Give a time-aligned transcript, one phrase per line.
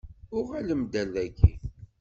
[0.37, 1.53] Uɣalem-d ar daki.